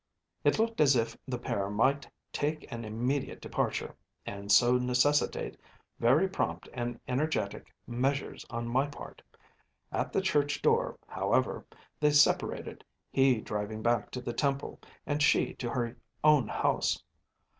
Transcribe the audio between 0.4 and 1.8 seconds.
It looked as if the pair